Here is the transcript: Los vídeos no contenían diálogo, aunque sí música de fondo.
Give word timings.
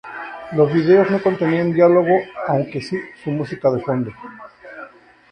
Los 0.53 0.73
vídeos 0.73 1.11
no 1.11 1.21
contenían 1.21 1.73
diálogo, 1.73 2.17
aunque 2.47 2.81
sí 2.81 2.97
música 3.27 3.69
de 3.69 3.83
fondo. 3.83 4.11